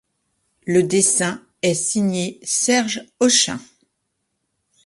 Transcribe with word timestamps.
Le 0.65 0.81
dessin 0.81 1.45
est 1.61 1.75
signé 1.75 2.39
Serge 2.41 3.03
Hochain. 3.19 3.59